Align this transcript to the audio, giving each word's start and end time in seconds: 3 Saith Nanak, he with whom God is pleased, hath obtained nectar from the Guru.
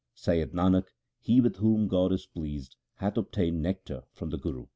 3 0.15 0.15
Saith 0.23 0.51
Nanak, 0.51 0.85
he 1.19 1.39
with 1.39 1.57
whom 1.57 1.87
God 1.87 2.11
is 2.11 2.25
pleased, 2.25 2.75
hath 2.95 3.17
obtained 3.17 3.61
nectar 3.61 4.01
from 4.13 4.31
the 4.31 4.37
Guru. 4.39 4.65